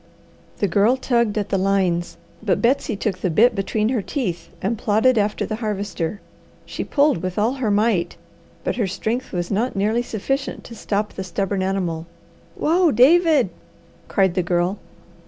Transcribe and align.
The 0.57 0.67
Girl 0.67 0.97
tugged 0.97 1.37
at 1.37 1.49
the 1.49 1.59
lines; 1.59 2.17
but 2.41 2.59
Betsy 2.59 2.95
took 2.95 3.19
the 3.19 3.29
bit 3.29 3.53
between 3.53 3.89
her 3.89 4.01
teeth, 4.01 4.49
and 4.59 4.75
plodded 4.75 5.15
after 5.15 5.45
the 5.45 5.57
Harvester. 5.57 6.19
She 6.65 6.83
pulled 6.83 7.21
with 7.21 7.37
all 7.37 7.53
her 7.61 7.69
might, 7.69 8.15
but 8.63 8.77
her 8.77 8.87
strength 8.87 9.31
was 9.31 9.51
not 9.51 9.75
nearly 9.75 10.01
sufficient 10.01 10.63
to 10.63 10.73
stop 10.75 11.13
the 11.13 11.23
stubborn 11.23 11.61
animal. 11.61 12.07
"Whoa, 12.55 12.89
David!" 12.91 13.51
cried 14.07 14.33
the 14.33 14.41
Girl. 14.41 14.79